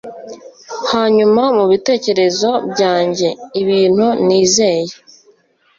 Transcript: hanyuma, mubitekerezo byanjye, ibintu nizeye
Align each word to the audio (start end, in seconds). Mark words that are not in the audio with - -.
hanyuma, 0.91 1.41
mubitekerezo 1.57 2.49
byanjye, 2.71 3.27
ibintu 3.61 4.07
nizeye 4.25 4.93